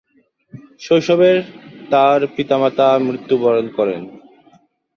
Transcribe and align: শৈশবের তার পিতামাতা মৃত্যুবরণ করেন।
শৈশবের 0.81 1.37
তার 1.91 2.19
পিতামাতা 2.35 2.87
মৃত্যুবরণ 3.05 3.65
করেন। 3.77 4.01